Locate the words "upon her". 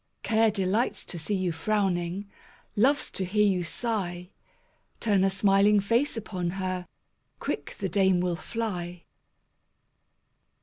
6.17-6.87